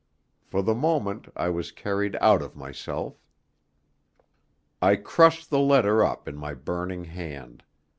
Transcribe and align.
For 0.41 0.63
the 0.63 0.73
moment 0.73 1.27
I 1.35 1.49
was 1.51 1.71
carried 1.71 2.15
out 2.21 2.41
of 2.41 2.55
myself. 2.55 3.21
I 4.81 4.95
crushed 4.95 5.51
the 5.51 5.59
letter 5.59 6.03
up 6.03 6.27
in 6.27 6.37
my 6.37 6.55
burning 6.55 7.05
hand. 7.05 7.61